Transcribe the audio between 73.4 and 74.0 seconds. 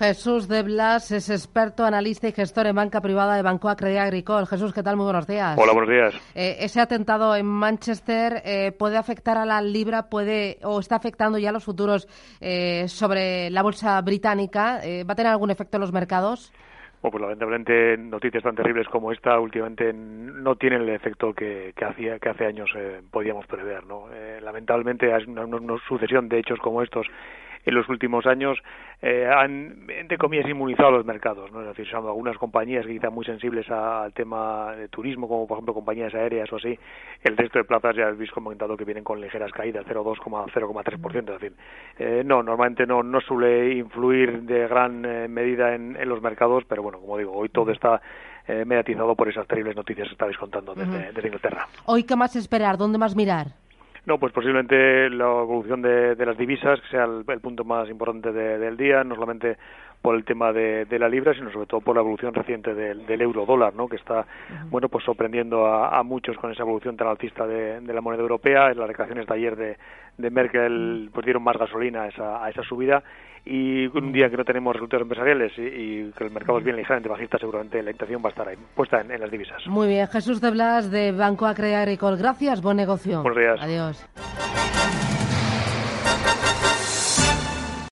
y